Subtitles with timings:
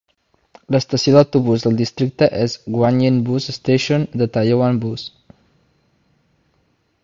[0.69, 5.07] L"estació d"autobús del districte és Guanyin Bus Station de Taoyuan Bus.